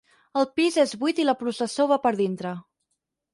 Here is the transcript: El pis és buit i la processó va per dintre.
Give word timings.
El 0.39 0.45
pis 0.59 0.77
és 0.83 0.93
buit 1.03 1.21
i 1.23 1.25
la 1.27 1.35
processó 1.43 1.87
va 1.93 1.99
per 2.07 2.13
dintre. 2.23 2.55